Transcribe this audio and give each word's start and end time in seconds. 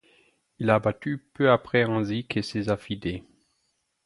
Il 0.57 0.69
est 0.69 0.71
abattu 0.71 1.19
peu 1.35 1.51
après 1.51 1.83
ainsi 1.83 2.25
que 2.25 2.41
ses 2.41 2.69
affidés. 2.69 3.23